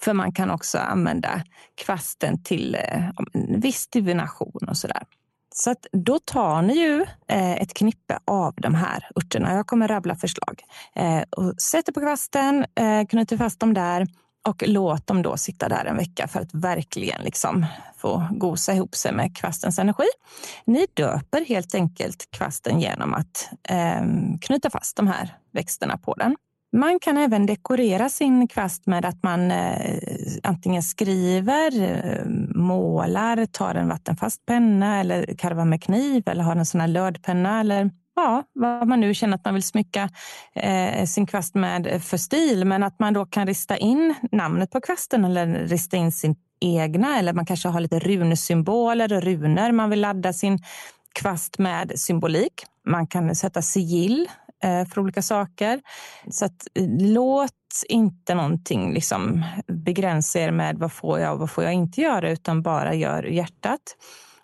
[0.00, 1.42] För man kan också använda
[1.74, 5.02] kvasten till eh, en viss divination och sådär.
[5.54, 9.54] Så att då tar ni ju eh, ett knippe av de här örterna.
[9.54, 10.62] Jag kommer rabbla förslag.
[10.94, 14.06] Eh, och sätter på kvasten, eh, knyter fast dem där
[14.48, 18.94] och låt dem då sitta där en vecka för att verkligen liksom få gosa ihop
[18.94, 20.06] sig med kvastens energi.
[20.64, 24.02] Ni döper helt enkelt kvasten genom att eh,
[24.40, 26.36] knyta fast de här växterna på den.
[26.76, 29.98] Man kan även dekorera sin kvast med att man eh,
[30.42, 36.66] antingen skriver, eh, målar, tar en vattenfast penna eller karvar med kniv eller har en
[36.66, 40.08] sån här lödpenna eller ja, vad man nu känner att man vill smycka
[40.54, 42.64] eh, sin kvast med för stil.
[42.64, 47.18] Men att man då kan rista in namnet på kvasten eller rista in sin egna
[47.18, 50.58] eller man kanske har lite runsymboler och runor man vill ladda sin
[51.12, 52.64] kvast med symbolik.
[52.86, 54.28] Man kan sätta sigill
[54.64, 55.80] Eh, för olika saker.
[56.30, 57.52] Så att, eh, låt
[57.88, 62.30] inte någonting liksom begränsa er med vad får jag och vad får jag inte göra
[62.30, 63.80] utan bara gör ur hjärtat.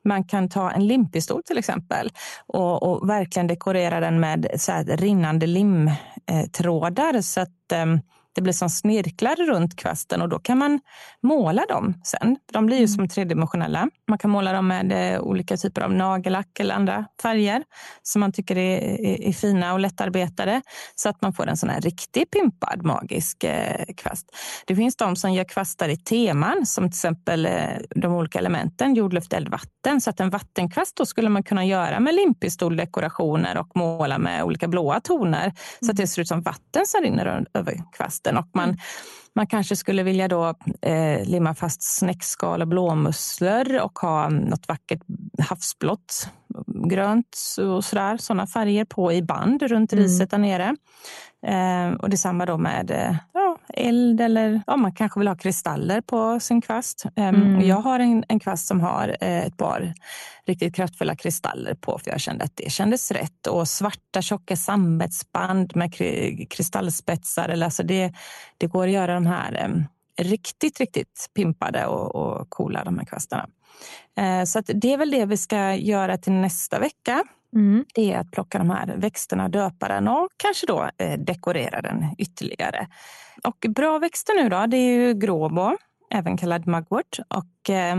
[0.05, 2.11] Man kan ta en limpistol till exempel
[2.47, 7.87] och, och verkligen dekorera den med så här rinnande limtrådar så att eh,
[8.35, 10.81] det blir som snirklar runt kvasten och då kan man
[11.23, 12.37] måla dem sen.
[12.53, 13.89] De blir ju som tredimensionella.
[14.09, 17.63] Man kan måla dem med eh, olika typer av nagellack eller andra färger
[18.03, 20.63] som man tycker är, är, är fina och lättarbetade
[20.95, 24.37] så att man får en sån här riktigt pimpad magisk eh, kvast.
[24.67, 27.53] Det finns de som gör kvastar i teman som till exempel eh,
[27.97, 29.82] de olika elementen jord, luft, eld, vatten.
[30.01, 34.69] Så att en vattenkvast då skulle man kunna göra med limpistoldekorationer och måla med olika
[34.69, 35.53] blåa toner
[35.85, 38.37] så att det ser ut som vatten som rinner över kvasten.
[38.37, 38.77] Och man,
[39.35, 45.01] man kanske skulle vilja då eh, limma fast snäckskal och blåmusslor och ha något vackert
[45.39, 46.29] havsblått,
[46.91, 50.77] grönt och sådär, sådana färger på i band runt riset där nere.
[51.47, 53.17] Eh, och detsamma då med eh,
[53.75, 57.05] eld eller ja, man kanske vill ha kristaller på sin kvast.
[57.17, 59.95] Eh, och Jag har en, en kvast som har eh, ett par
[60.47, 63.47] riktigt kraftfulla kristaller på för jag kände att det kändes rätt.
[63.47, 67.49] Och svarta tjocka sammetsband med kri- kristallspetsar.
[67.49, 68.13] Eller alltså det,
[68.59, 73.07] det går att göra de här eh, riktigt, riktigt pimpade och, och coola de här
[73.07, 73.49] kvastarna.
[74.19, 77.25] Eh, så det är väl det vi ska göra till nästa vecka.
[77.57, 77.85] Mm.
[77.95, 82.15] Det är att plocka de här växterna, döpa den och kanske då eh, dekorera den
[82.19, 82.87] ytterligare.
[83.45, 85.77] Och bra växter nu då, det är ju gråbo,
[86.15, 87.19] även kallad mugwort.
[87.29, 87.97] Och eh,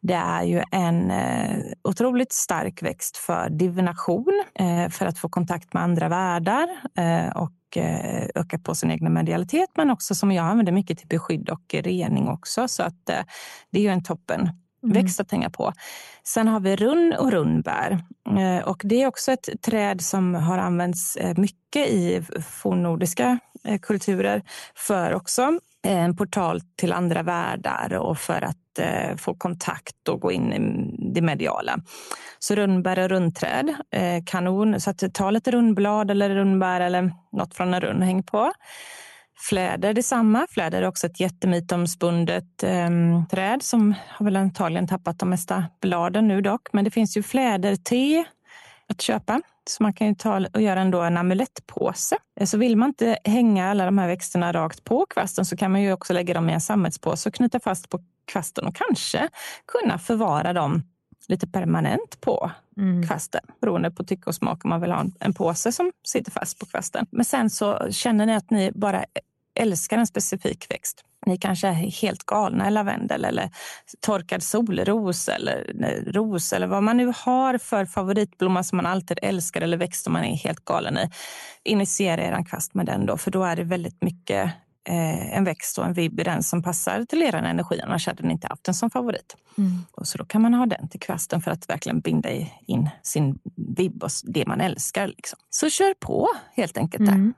[0.00, 5.74] det är ju en eh, otroligt stark växt för divination, eh, för att få kontakt
[5.74, 10.44] med andra världar eh, och eh, öka på sin egen medialitet, men också som jag
[10.44, 12.68] använder mycket till beskydd och rening också.
[12.68, 13.20] Så att eh,
[13.70, 14.48] det är ju en toppen
[14.82, 15.02] Mm.
[15.02, 15.72] växt att hänga på.
[16.24, 17.98] Sen har vi runn och runnbär.
[18.38, 23.78] Eh, och det är också ett träd som har använts eh, mycket i fornnordiska eh,
[23.78, 24.42] kulturer
[24.74, 30.32] för också en portal till andra världar och för att eh, få kontakt och gå
[30.32, 30.58] in i
[31.14, 31.78] det mediala.
[32.38, 34.80] Så runnbär och rundträd, eh, kanon.
[34.80, 38.52] Så att ta lite rundblad eller rundbär eller något från en runn häng på.
[39.40, 40.46] Fläder detsamma.
[40.50, 42.88] Fläder är också ett jättemytomspundet eh,
[43.30, 46.68] träd som har väl antagligen tappat de mesta bladen nu dock.
[46.72, 48.24] Men det finns ju fläderte
[48.88, 49.40] att köpa.
[49.70, 52.16] Så man kan ju ta och göra en, då en amulettpåse.
[52.40, 55.72] Eh, Så vill man inte hänga alla de här växterna rakt på kvasten så kan
[55.72, 58.00] man ju också lägga dem i en sammetspåse och knyta fast på
[58.32, 59.28] kvasten och kanske
[59.66, 60.82] kunna förvara dem
[61.28, 63.06] lite permanent på Mm.
[63.06, 63.40] kvasten.
[63.60, 66.58] Beroende på tycke och smak om man vill ha en, en påse som sitter fast
[66.58, 67.06] på kvasten.
[67.10, 69.04] Men sen så känner ni att ni bara
[69.58, 71.04] älskar en specifik växt.
[71.26, 73.50] Ni kanske är helt galna i lavendel eller
[74.00, 75.64] torkad solros eller
[76.12, 80.12] ros eller vad man nu har för favoritblomma som man alltid älskar eller växt som
[80.12, 81.10] man är helt galen i.
[81.64, 84.52] Initiera er kvast med den då, för då är det väldigt mycket
[84.88, 87.80] eh, en växt och en vibb i den som passar till er energi.
[87.80, 89.36] Annars hade ni inte haft den som favorit.
[89.58, 89.70] Mm.
[89.92, 92.30] Och så då kan man ha den till kvasten för att verkligen binda
[92.66, 93.38] in sin
[93.76, 95.06] vibb och det man älskar.
[95.06, 95.38] Liksom.
[95.50, 97.06] Så kör på helt enkelt.
[97.06, 97.12] Där.
[97.12, 97.34] Mm.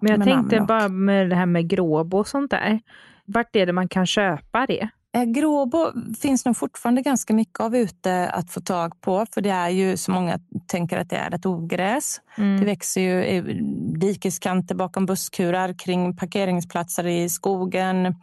[0.00, 2.80] Men jag tänkte bara med det här med gråbo och sånt där.
[3.24, 4.88] Vart är det man kan köpa det?
[5.16, 9.26] Eh, Gråbo finns nog fortfarande ganska mycket av ute att få tag på.
[9.34, 12.20] För det är ju så många tänker att det är ett ogräs.
[12.38, 12.60] Mm.
[12.60, 13.60] Det växer ju i
[14.00, 18.14] dikeskanter bakom busskurar, kring parkeringsplatser i skogen.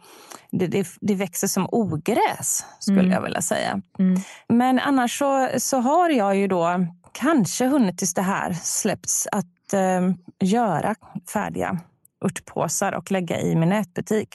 [0.50, 3.12] Det, det, det växer som ogräs skulle Mm.
[3.12, 3.80] jag vilja säga.
[3.98, 4.20] Mm.
[4.48, 9.46] Men annars så, så har jag ju då kanske hunnit tills det här släppts att
[9.74, 10.10] eh,
[10.40, 10.94] göra
[11.32, 11.80] färdiga
[12.24, 14.28] örtpåsar och lägga i min nätbutik.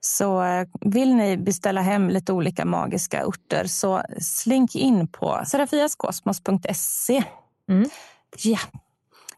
[0.00, 7.24] Så eh, vill ni beställa hem lite olika magiska örter så slink in på serafiaskosmos.se.
[7.68, 7.88] Mm.
[8.38, 8.58] Ja.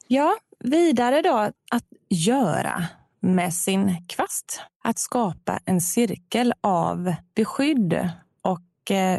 [0.06, 1.36] ja, vidare då
[1.70, 2.86] att göra
[3.20, 4.60] med sin kvast.
[4.84, 8.10] Att skapa en cirkel av beskydd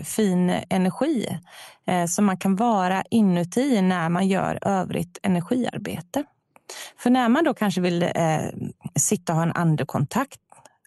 [0.03, 1.27] fin energi
[1.87, 6.23] eh, som man kan vara inuti när man gör övrigt energiarbete.
[6.97, 8.39] För när man då kanske vill eh,
[8.95, 10.39] sitta och ha en andekontakt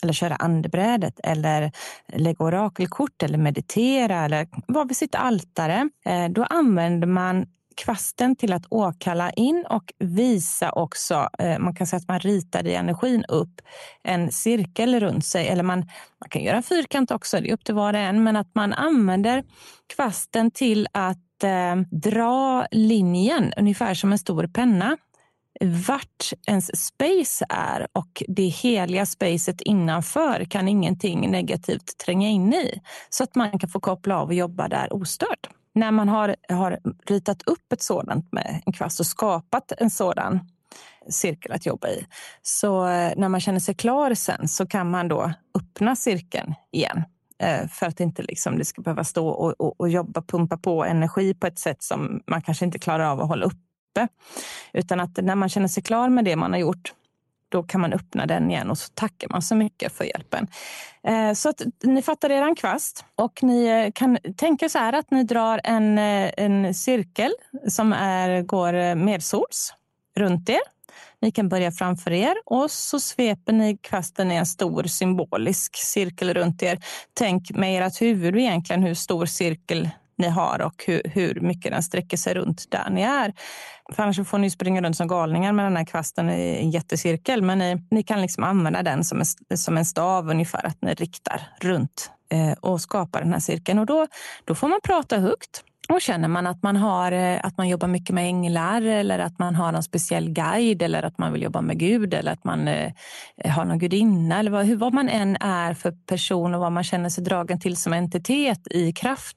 [0.03, 1.73] eller köra andebrädet eller
[2.13, 8.53] lägga orakelkort eller meditera eller vara vid sitt altare, eh, då använder man kvasten till
[8.53, 13.25] att åkalla in och visa också, eh, man kan säga att man ritar i energin
[13.25, 13.61] upp
[14.03, 15.49] en cirkel runt sig.
[15.49, 15.79] Eller man,
[16.21, 18.25] man kan göra en fyrkant också, det är upp till var och en.
[18.25, 19.45] Men att man använder
[19.97, 24.97] kvasten till att eh, dra linjen, ungefär som en stor penna
[25.61, 32.81] vart ens space är och det heliga spacet innanför kan ingenting negativt tränga in i.
[33.09, 35.49] Så att man kan få koppla av och jobba där ostört.
[35.77, 40.41] När man har, har ritat upp ett sådant med en kvast och skapat en sådan
[41.09, 42.07] cirkel att jobba i.
[42.43, 47.05] Så eh, när man känner sig klar sen så kan man då öppna cirkeln igen.
[47.39, 50.85] Eh, för att inte liksom det ska behöva stå och, och, och jobba, pumpa på
[50.85, 54.09] energi på ett sätt som man kanske inte klarar av att hålla uppe.
[54.73, 56.93] Utan att när man känner sig klar med det man har gjort,
[57.49, 60.47] då kan man öppna den igen och så tackar man så mycket för hjälpen.
[61.07, 65.11] Eh, så att ni fattar er kvast och ni eh, kan tänka så här att
[65.11, 67.33] ni drar en, eh, en cirkel
[67.69, 69.75] som är, går medsols
[70.17, 70.61] runt er.
[71.21, 76.35] Ni kan börja framför er och så sveper ni kvasten i en stor symbolisk cirkel
[76.35, 76.79] runt er.
[77.15, 81.83] Tänk med ert huvud egentligen hur stor cirkel ni har och hur, hur mycket den
[81.83, 83.33] sträcker sig runt där ni är.
[83.93, 87.43] För annars får ni springa runt som galningar med den här kvasten i en jättecirkel.
[87.43, 90.95] Men ni, ni kan liksom använda den som en, som en stav ungefär, att ni
[90.95, 93.79] riktar runt eh, och skapar den här cirkeln.
[93.79, 94.07] Och då,
[94.45, 97.89] då får man prata högt och känner man att man, har, eh, att man jobbar
[97.89, 101.61] mycket med änglar eller att man har någon speciell guide eller att man vill jobba
[101.61, 102.93] med Gud eller att man eh,
[103.45, 107.09] har någon gudinna eller vad, vad man än är för person och vad man känner
[107.09, 109.37] sig dragen till som entitet i kraft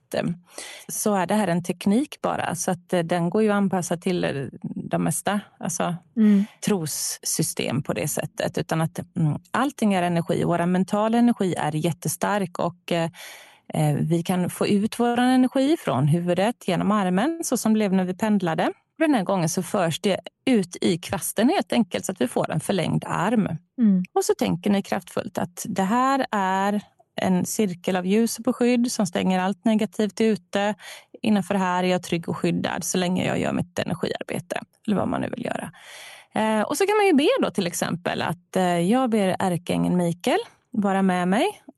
[0.88, 2.55] så är det här en teknik bara.
[2.55, 6.45] Så att eh, den går ju att anpassa till de mesta alltså, Mm.
[6.65, 8.57] trossystem på det sättet.
[8.57, 10.43] Utan att mm, allting är energi.
[10.43, 12.91] Vår mentala energi är jättestark och
[13.99, 18.03] vi kan få ut vår energi från huvudet genom armen så som det blev när
[18.03, 18.71] vi pendlade.
[18.97, 22.51] Den här gången så förs det ut i kvasten helt enkelt så att vi får
[22.51, 23.47] en förlängd arm.
[23.77, 24.03] Mm.
[24.13, 26.82] Och så tänker ni kraftfullt att det här är
[27.21, 30.75] en cirkel av ljus och beskydd som stänger allt negativt ute.
[31.21, 34.62] Innanför det här är jag trygg och skyddad så länge jag gör mitt energiarbete.
[34.88, 35.71] Eller vad man nu vill göra.
[36.36, 39.97] Eh, och så kan man ju be då till exempel att eh, jag ber ärkeängeln
[39.97, 40.39] Mikael
[40.71, 41.68] vara med mig eh,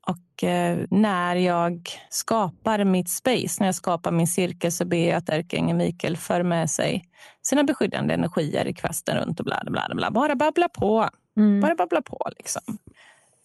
[0.90, 5.78] när jag skapar mitt space, när jag skapar min cirkel så ber jag att ärkeängeln
[5.78, 7.08] Mikael för med sig
[7.42, 9.94] sina beskyddande energier i kvasten runt och bla bla bla.
[9.94, 10.10] bla.
[10.10, 11.08] Bara babbla på.
[11.36, 11.60] Mm.
[11.60, 12.78] Bara babbla på liksom.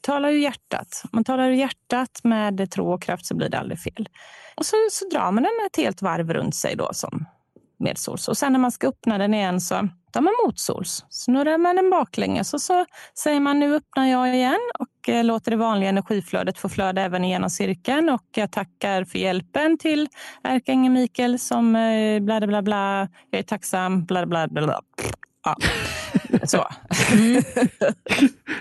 [0.02, 1.02] Tala ur hjärtat.
[1.04, 4.10] Om man talar ur hjärtat med tro och kraft så blir det aldrig fel.
[4.56, 7.26] Och så, så drar man den ett helt varv runt sig då som
[7.80, 8.28] medsols.
[8.28, 11.06] Och sen när man ska öppna den igen så tar man motsols.
[11.10, 12.86] Snurrar man den baklänges och så
[13.18, 17.24] säger man nu öppnar jag igen och eh, låter det vanliga energiflödet få flöda även
[17.24, 18.10] igenom cirkeln.
[18.10, 20.08] Och jag tackar för hjälpen till
[20.44, 23.08] ärkeängeln Mikael som eh, bla bla bla.
[23.30, 24.82] Jag är tacksam bla bla bla bla.
[25.44, 25.56] Ja.
[26.44, 26.68] Så.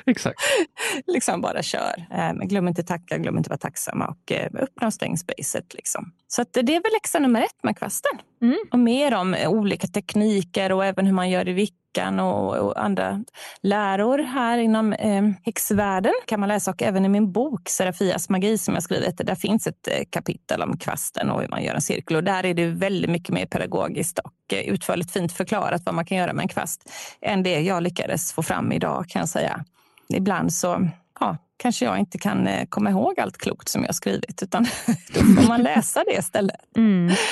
[0.07, 0.41] Exakt.
[1.07, 2.07] liksom bara kör.
[2.11, 5.75] Eh, glöm inte tacka, glöm inte vara tacksamma och öppna och stäng spacet.
[5.75, 6.13] Liksom.
[6.29, 8.13] Så det är väl läxa nummer ett med kvasten.
[8.43, 8.57] Mm.
[8.73, 13.25] Och mer om olika tekniker och även hur man gör i vickan och, och andra
[13.63, 16.71] läror här inom eh, häxvärlden kan man läsa.
[16.71, 20.63] Och även i min bok Serafias magi som jag skrivit, där finns ett eh, kapitel
[20.63, 22.17] om kvasten och hur man gör en cirkel.
[22.17, 26.05] Och där är det väldigt mycket mer pedagogiskt och eh, utförligt fint förklarat vad man
[26.05, 29.65] kan göra med en kvast än det jag lyckades få fram idag kan jag säga.
[30.09, 30.89] Ibland så
[31.21, 34.63] ja, kanske jag inte kan eh, komma ihåg allt klokt som jag skrivit utan
[35.15, 36.77] då får man läsa det istället.
[36.77, 37.15] Mm.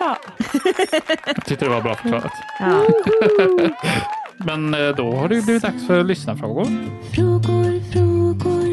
[0.00, 0.16] Ja.
[1.26, 2.32] Jag tyckte det var bra förklarat.
[2.60, 2.86] Ja.
[4.36, 6.64] Men eh, då har det blivit dags för lyssnarfrågor.
[7.14, 8.63] Frågor, frågor,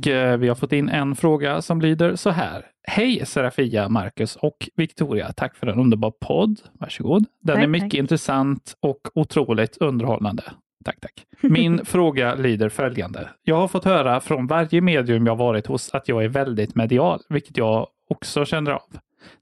[0.00, 2.66] Och eh, vi har fått in en fråga som lyder så här.
[2.88, 5.32] Hej Serafia, Marcus och Victoria.
[5.32, 6.60] Tack för en underbar podd.
[6.72, 7.24] Varsågod.
[7.42, 7.98] Den Tack, är mycket tack.
[7.98, 10.42] intressant och otroligt underhållande.
[10.84, 11.26] Tack, tack.
[11.40, 13.28] Min fråga lyder följande.
[13.42, 17.20] Jag har fått höra från varje medium jag varit hos att jag är väldigt medial,
[17.28, 18.88] vilket jag också känner av.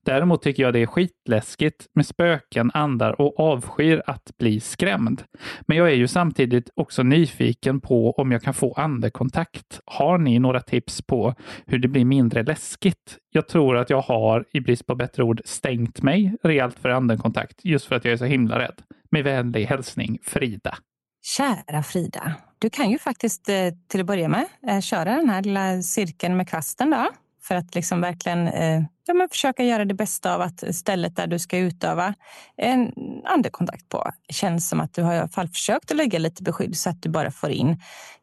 [0.04, 5.22] Däremot tycker jag det är skitläskigt med spöken, andar och avskyr att bli skrämd.
[5.66, 9.80] Men jag är ju samtidigt också nyfiken på om jag kan få andekontakt.
[9.84, 11.34] Har ni några tips på
[11.66, 13.18] hur det blir mindre läskigt?
[13.30, 17.64] Jag tror att jag har, i brist på bättre ord, stängt mig rejält för andekontakt
[17.64, 18.82] just för att jag är så himla rädd.
[19.10, 20.78] Med vänlig hälsning Frida.
[21.22, 23.54] Kära Frida, du kan ju faktiskt eh,
[23.88, 27.08] till att börja med eh, köra den här lilla cirkeln med kvasten då.
[27.42, 31.26] För att liksom verkligen eh, ja, men försöka göra det bästa av att stället där
[31.26, 32.14] du ska utöva
[32.56, 32.92] en
[33.24, 36.76] andekontakt på känns som att du har i alla fall försökt att lägga lite beskydd
[36.76, 37.76] så att du bara får in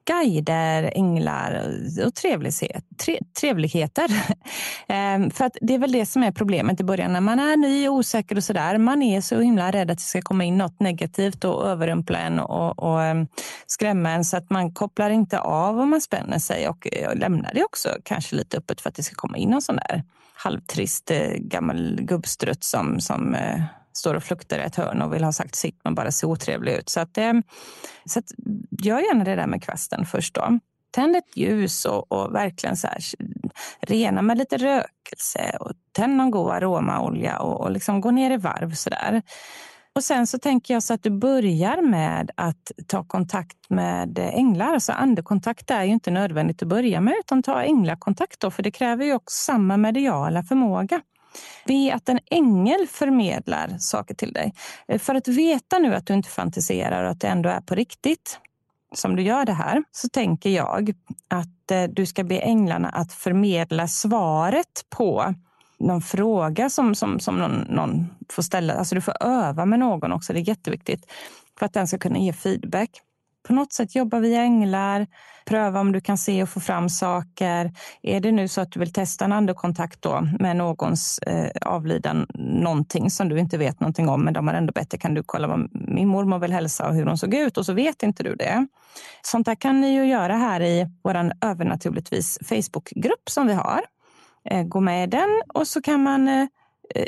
[0.07, 4.07] guider, änglar och trevlighet, tre, trevligheter.
[4.87, 7.57] Ehm, För att det är väl det som är problemet i början när man är
[7.57, 8.77] ny, och osäker och sådär.
[8.77, 12.39] Man är så himla rädd att det ska komma in något negativt och överrumpla en
[12.39, 13.27] och, och ehm,
[13.67, 17.51] skrämma en så att man kopplar inte av om man spänner sig och och lämnar
[17.53, 20.03] det också kanske lite öppet för att det ska komma in någon sån där
[20.35, 23.61] halvtrist eh, gammal gubbstrutt som, som eh,
[23.93, 26.73] står och fluktar i ett hörn och vill ha sagt sitt men bara ser otrevlig
[26.73, 26.89] ut.
[26.89, 27.33] Så, att, eh,
[28.05, 28.25] så att,
[28.83, 30.59] gör gärna det där med kvasten först då.
[30.91, 32.99] Tänd ett ljus och, och verkligen så här,
[33.79, 38.37] rena med lite rökelse och tänd någon god aromaolja och, och liksom gå ner i
[38.37, 39.21] varv så där.
[39.95, 44.73] Och sen så tänker jag så att du börjar med att ta kontakt med änglar.
[44.73, 48.71] Alltså andekontakt är ju inte nödvändigt att börja med utan ta änglakontakt då, för det
[48.71, 51.01] kräver ju också samma mediala förmåga.
[51.65, 54.53] Be att en ängel förmedlar saker till dig.
[54.87, 57.75] Eh, för att veta nu att du inte fantiserar och att det ändå är på
[57.75, 58.39] riktigt
[58.93, 60.93] som du gör det här, så tänker jag
[61.27, 65.33] att eh, du ska be änglarna att förmedla svaret på
[65.79, 68.73] någon fråga som, som, som någon, någon får ställa.
[68.73, 71.05] Alltså du får öva med någon också, det är jätteviktigt
[71.59, 72.89] för att den ska kunna ge feedback.
[73.47, 75.07] på något sätt jobba via änglar,
[75.45, 77.71] pröva om du kan se och få fram saker.
[78.01, 82.27] Är det nu så att du vill testa en andekontakt då med någons eh, avliden,
[82.33, 85.47] någonting som du inte vet någonting om, men de har ändå bett kan du kolla
[85.47, 88.35] vad min mormor vill hälsa och hur hon såg ut och så vet inte du
[88.35, 88.67] det.
[89.21, 93.81] Sånt där kan ni ju göra här i vår övernaturligtvis Facebookgrupp som vi har.
[94.45, 96.47] Eh, gå med i den och så kan man eh,
[96.95, 97.05] eh,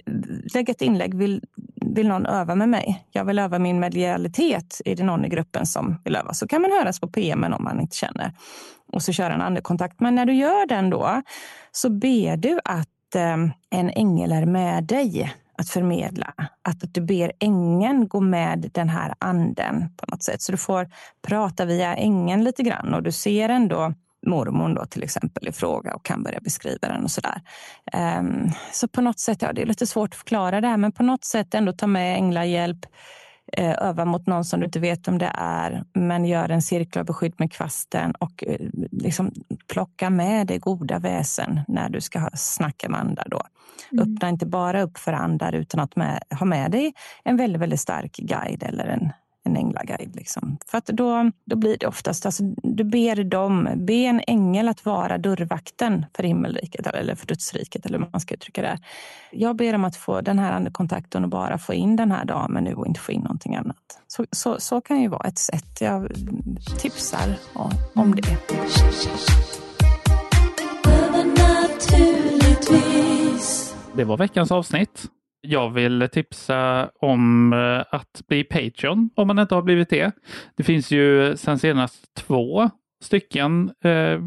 [0.53, 1.13] lägga ett inlägg.
[1.13, 1.43] Vill,
[1.75, 3.05] vill någon öva med mig?
[3.11, 4.81] Jag vill öva min medialitet.
[4.85, 6.33] Är det någon i gruppen som vill öva?
[6.33, 8.33] Så kan man höras på PM om man inte känner.
[8.93, 9.99] Och så köra en andekontakt.
[9.99, 11.21] Men när du gör den då
[11.71, 12.87] så ber du att
[13.69, 16.33] en ängel är med dig att förmedla.
[16.61, 20.41] Att du ber ängeln gå med den här anden på något sätt.
[20.41, 20.89] Så du får
[21.27, 23.93] prata via ängeln lite grann och du ser ändå
[24.27, 27.41] mormor då till exempel i fråga och kan börja beskriva den och sådär.
[28.19, 30.91] Um, så på något sätt, ja det är lite svårt att förklara det här, men
[30.91, 32.85] på något sätt ändå ta med änglahjälp,
[33.59, 36.99] uh, öva mot någon som du inte vet om det är, men gör en cirkel
[36.99, 39.31] av beskydd med kvasten och uh, liksom
[39.67, 43.41] plocka med dig goda väsen när du ska snacka med andar då.
[43.91, 44.15] Mm.
[44.15, 47.79] Öppna inte bara upp för andar utan att med, ha med dig en väldigt, väldigt
[47.79, 49.11] stark guide eller en
[49.47, 50.15] en änglaguide.
[50.15, 50.57] Liksom.
[50.65, 54.85] För att då, då blir det oftast, alltså, du ber dem, be en ängel att
[54.85, 58.79] vara dörrvakten för himmelriket eller för dödsriket eller hur man ska uttrycka det.
[59.31, 62.63] Jag ber dem att få den här andekontakten och bara få in den här damen
[62.63, 63.77] nu och inte få in någonting annat.
[64.07, 65.81] Så, så, så kan ju vara ett sätt.
[65.81, 66.11] Jag
[66.79, 67.37] tipsar
[67.93, 68.37] om det.
[73.95, 75.11] Det var veckans avsnitt.
[75.47, 80.11] Jag vill tipsa om eh, att bli Patreon om man inte har blivit det.
[80.57, 82.69] Det finns ju sen senast två
[83.03, 84.21] stycken eh,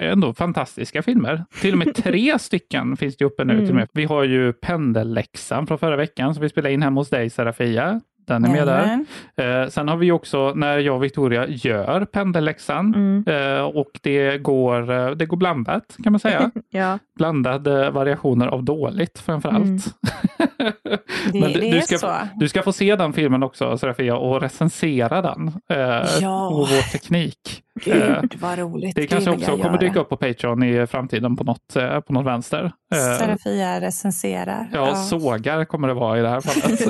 [0.00, 1.44] ändå fantastiska filmer.
[1.60, 3.52] Till och med tre stycken finns det uppe nu.
[3.52, 3.66] Mm.
[3.66, 3.88] Till med.
[3.92, 8.00] Vi har ju Pendelläxan från förra veckan som vi spelade in hemma hos dig Serafia.
[8.28, 9.62] Den är med där.
[9.62, 13.24] Eh, sen har vi också när jag och Victoria gör pendelläxan mm.
[13.26, 16.50] eh, och det går, eh, det går blandat kan man säga.
[16.70, 16.98] ja.
[17.16, 19.86] Blandade variationer av dåligt framför allt.
[21.32, 22.18] Det, Men du, det du, ska, så.
[22.36, 25.48] du ska få se den filmen också Serafia och recensera den.
[25.70, 26.48] Eh, ja.
[26.48, 27.62] Och vår teknik.
[27.84, 28.96] Gud eh, vad roligt.
[28.96, 29.76] Det kanske också kommer göra.
[29.76, 32.72] dyka upp på Patreon i framtiden på något, eh, på något vänster.
[32.94, 34.68] Serafia recenserar.
[34.72, 36.80] Ja, ja, sågar kommer det vara i det här fallet.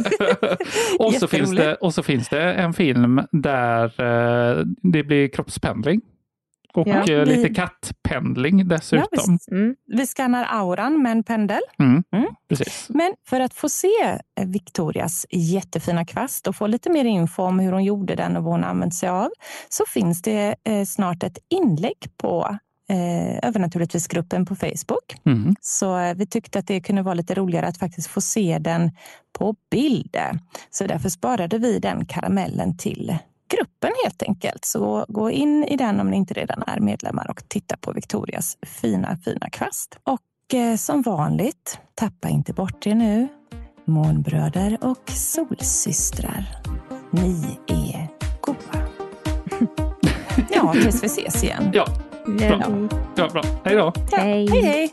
[0.98, 3.92] och, så finns det, och så finns det en film där
[4.92, 6.00] det blir kroppspendling.
[6.74, 7.24] Och ja, vi...
[7.24, 9.08] lite kattpendling dessutom.
[9.12, 9.76] Ja, vi, mm.
[9.86, 11.60] vi skannar auran med en pendel.
[11.78, 12.28] Mm, mm.
[12.48, 12.86] Precis.
[12.88, 17.72] Men för att få se Victorias jättefina kvast och få lite mer info om hur
[17.72, 19.30] hon gjorde den och vad hon använt sig av
[19.68, 22.58] så finns det eh, snart ett inlägg på
[22.90, 25.16] eh, övernaturligtvis-gruppen på Facebook.
[25.26, 25.54] Mm.
[25.60, 28.90] Så eh, vi tyckte att det kunde vara lite roligare att faktiskt få se den
[29.38, 30.16] på bild.
[30.70, 34.64] Så därför sparade vi den karamellen till gruppen helt enkelt.
[34.64, 38.58] Så gå in i den om ni inte redan är medlemmar och titta på Victorias
[38.62, 39.98] fina, fina kvast.
[40.04, 43.28] Och eh, som vanligt, tappa inte bort er nu.
[43.84, 46.44] Månbröder och solsystrar.
[47.10, 48.08] Ni är
[48.40, 48.56] goa.
[50.50, 51.70] ja, tills vi ses igen.
[51.72, 51.86] Ja,
[52.26, 52.88] bra.
[53.16, 53.42] Ja, bra.
[53.64, 53.92] Hej då.
[54.10, 54.92] Ja, hej, hej.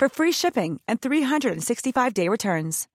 [0.00, 2.88] for free shipping and 365-day returns.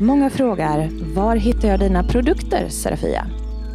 [0.00, 3.26] Många frågar, var hittar jag dina produkter, Serafia?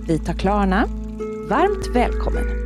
[0.08, 0.86] Vi tar Klarna.
[1.50, 2.65] Varmt välkommen!